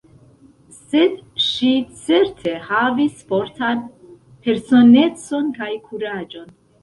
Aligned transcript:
Sed 0.93 1.17
ŝi 1.47 1.67
certe 2.05 2.53
havis 2.69 3.21
fortan 3.33 3.83
personecon 4.47 5.55
kaj 5.61 5.71
kuraĝon. 5.91 6.49